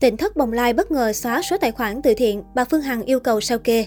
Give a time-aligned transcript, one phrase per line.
[0.00, 3.02] Tỉnh thất bồng lai bất ngờ xóa số tài khoản từ thiện, bà Phương Hằng
[3.02, 3.86] yêu cầu sao kê.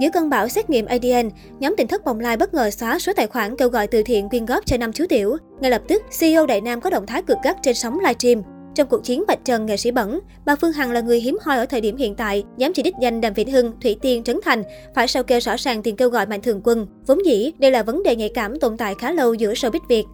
[0.00, 3.12] Giữa cơn bão xét nghiệm ADN, nhóm tỉnh thất bồng lai bất ngờ xóa số
[3.16, 5.36] tài khoản kêu gọi từ thiện quyên góp cho năm chú tiểu.
[5.60, 8.42] Ngay lập tức, CEO Đại Nam có động thái cực gắt trên sóng livestream.
[8.74, 11.56] Trong cuộc chiến bạch trần nghệ sĩ bẩn, bà Phương Hằng là người hiếm hoi
[11.56, 14.40] ở thời điểm hiện tại, dám chỉ đích danh Đàm Vĩnh Hưng, Thủy Tiên, Trấn
[14.44, 14.62] Thành,
[14.94, 16.86] phải sao kê rõ ràng tiền kêu gọi mạnh thường quân.
[17.06, 20.04] Vốn dĩ, đây là vấn đề nhạy cảm tồn tại khá lâu giữa showbiz Việt.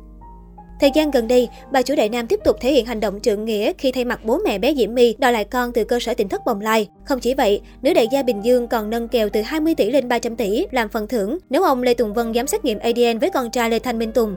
[0.80, 3.44] Thời gian gần đây, bà chủ Đại Nam tiếp tục thể hiện hành động trượng
[3.44, 6.14] nghĩa khi thay mặt bố mẹ bé Diễm My đòi lại con từ cơ sở
[6.14, 6.88] tỉnh thất Bồng Lai.
[7.04, 10.08] Không chỉ vậy, nữ đại gia Bình Dương còn nâng kèo từ 20 tỷ lên
[10.08, 13.30] 300 tỷ làm phần thưởng nếu ông Lê Tùng Vân dám xét nghiệm ADN với
[13.30, 14.36] con trai Lê Thanh Minh Tùng.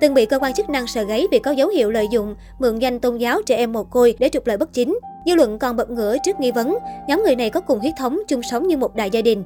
[0.00, 2.78] Từng bị cơ quan chức năng sờ gáy vì có dấu hiệu lợi dụng, mượn
[2.78, 4.98] danh tôn giáo trẻ em mồ côi để trục lợi bất chính.
[5.26, 6.78] Dư luận còn bật ngửa trước nghi vấn,
[7.08, 9.44] nhóm người này có cùng huyết thống chung sống như một đại gia đình.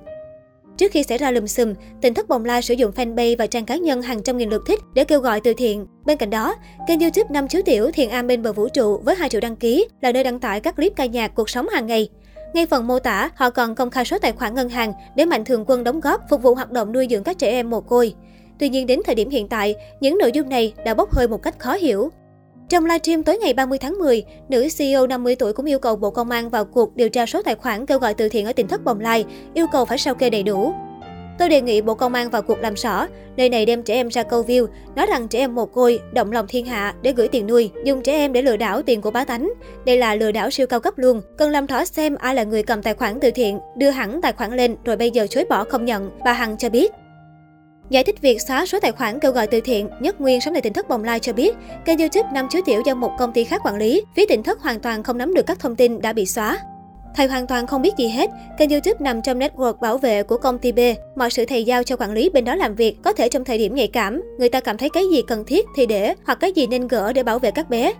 [0.76, 3.64] Trước khi xảy ra lùm xùm, tỉnh thất bồng lai sử dụng fanpage và trang
[3.64, 5.86] cá nhân hàng trăm nghìn lượt thích để kêu gọi từ thiện.
[6.04, 6.54] Bên cạnh đó,
[6.88, 9.56] kênh youtube năm chú tiểu Thiền Am bên bờ vũ trụ với 2 triệu đăng
[9.56, 12.08] ký là nơi đăng tải các clip ca nhạc cuộc sống hàng ngày.
[12.54, 15.45] Ngay phần mô tả, họ còn công khai số tài khoản ngân hàng để mạnh
[15.45, 18.14] thường quân đóng góp phục vụ hoạt động nuôi dưỡng các trẻ em mồ côi.
[18.58, 21.42] Tuy nhiên đến thời điểm hiện tại, những nội dung này đã bốc hơi một
[21.42, 22.10] cách khó hiểu.
[22.68, 26.10] Trong livestream tối ngày 30 tháng 10, nữ CEO 50 tuổi cũng yêu cầu Bộ
[26.10, 28.68] Công an vào cuộc điều tra số tài khoản kêu gọi từ thiện ở tỉnh
[28.68, 30.73] thất Bồng Lai, yêu cầu phải sao kê đầy đủ.
[31.38, 34.08] Tôi đề nghị Bộ Công an vào cuộc làm rõ, nơi này đem trẻ em
[34.08, 37.28] ra câu view, nói rằng trẻ em mồ côi, động lòng thiên hạ để gửi
[37.28, 39.52] tiền nuôi, dùng trẻ em để lừa đảo tiền của bá tánh.
[39.86, 41.20] Đây là lừa đảo siêu cao cấp luôn.
[41.38, 44.32] Cần làm rõ xem ai là người cầm tài khoản từ thiện, đưa hẳn tài
[44.32, 46.92] khoản lên rồi bây giờ chối bỏ không nhận, bà Hằng cho biết.
[47.90, 50.62] Giải thích việc xóa số tài khoản kêu gọi từ thiện, Nhất Nguyên sống tại
[50.62, 53.45] tỉnh thất Bồng Lai cho biết, kênh YouTube năm chứa tiểu do một công ty
[53.45, 56.12] khác quản lý, phía tỉnh thất hoàn toàn không nắm được các thông tin đã
[56.12, 56.59] bị xóa.
[57.14, 60.38] Thầy hoàn toàn không biết gì hết, kênh YouTube nằm trong network bảo vệ của
[60.38, 60.79] công ty B.
[61.16, 63.59] Mọi sự thầy giao cho quản lý bên đó làm việc, có thể trong thời
[63.59, 66.53] điểm nhạy cảm, người ta cảm thấy cái gì cần thiết thì để, hoặc cái
[66.53, 67.92] gì nên gỡ để bảo vệ các bé.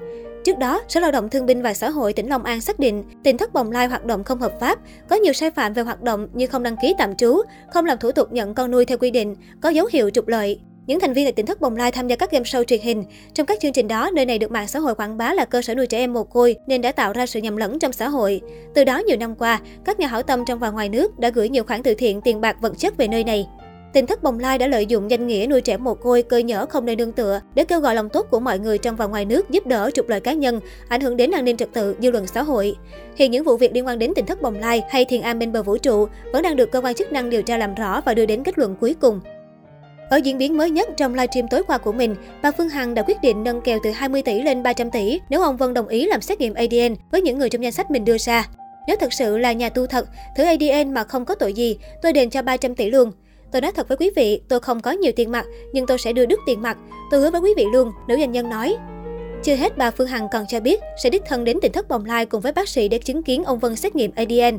[0.47, 3.05] Trước đó, Sở Lao động Thương binh và Xã hội tỉnh Long An xác định
[3.23, 6.03] tỉnh thất bồng lai hoạt động không hợp pháp, có nhiều sai phạm về hoạt
[6.03, 8.99] động như không đăng ký tạm trú, không làm thủ tục nhận con nuôi theo
[8.99, 10.61] quy định, có dấu hiệu trục lợi.
[10.87, 13.05] Những thành viên tại tỉnh thất Bồng Lai tham gia các game show truyền hình.
[13.35, 15.63] Trong các chương trình đó, nơi này được mạng xã hội quảng bá là cơ
[15.63, 18.09] sở nuôi trẻ em mồ côi nên đã tạo ra sự nhầm lẫn trong xã
[18.09, 18.41] hội.
[18.75, 21.49] Từ đó nhiều năm qua, các nhà hảo tâm trong và ngoài nước đã gửi
[21.49, 23.49] nhiều khoản từ thiện tiền bạc vật chất về nơi này.
[23.97, 26.67] Tỉnh thất Bồng Lai đã lợi dụng danh nghĩa nuôi trẻ mồ côi, cơ nhở
[26.67, 29.25] không nơi nương tựa để kêu gọi lòng tốt của mọi người trong và ngoài
[29.25, 32.11] nước giúp đỡ trục lợi cá nhân, ảnh hưởng đến an ninh trật tự, dư
[32.11, 32.77] luận xã hội.
[33.17, 35.53] Hiện những vụ việc liên quan đến tỉnh thất Bồng Lai hay Thiền Am bên
[35.53, 38.15] bờ vũ trụ vẫn đang được cơ quan chức năng điều tra làm rõ và
[38.15, 39.21] đưa đến kết luận cuối cùng.
[40.11, 43.03] Ở diễn biến mới nhất trong livestream tối qua của mình, bà Phương Hằng đã
[43.03, 46.07] quyết định nâng kèo từ 20 tỷ lên 300 tỷ nếu ông Vân đồng ý
[46.07, 48.49] làm xét nghiệm ADN với những người trong danh sách mình đưa ra.
[48.87, 52.13] Nếu thật sự là nhà tu thật, thử ADN mà không có tội gì, tôi
[52.13, 53.13] đền cho 300 tỷ luôn.
[53.53, 56.13] Tôi nói thật với quý vị, tôi không có nhiều tiền mặt, nhưng tôi sẽ
[56.13, 56.79] đưa đứt tiền mặt.
[57.11, 58.77] Tôi hứa với quý vị luôn, nữ doanh nhân nói.
[59.43, 62.05] Chưa hết, bà Phương Hằng còn cho biết sẽ đích thân đến tỉnh thất Bồng
[62.05, 64.59] Lai cùng với bác sĩ để chứng kiến ông Vân xét nghiệm ADN.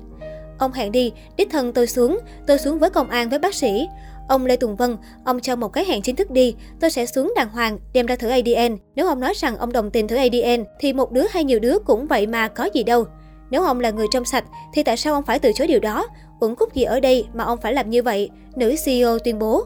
[0.59, 3.87] Ông hẹn đi, đích thân tôi xuống, tôi xuống với công an với bác sĩ.
[4.27, 7.33] Ông Lê Tùng Vân, ông cho một cái hẹn chính thức đi, tôi sẽ xuống
[7.35, 8.77] đàng hoàng, đem ra thử ADN.
[8.95, 11.79] Nếu ông nói rằng ông đồng tình thử ADN, thì một đứa hay nhiều đứa
[11.79, 13.05] cũng vậy mà có gì đâu.
[13.49, 14.43] Nếu ông là người trong sạch,
[14.73, 16.07] thì tại sao ông phải từ chối điều đó?
[16.39, 18.29] Uẩn khúc gì ở đây mà ông phải làm như vậy?
[18.55, 19.65] Nữ CEO tuyên bố.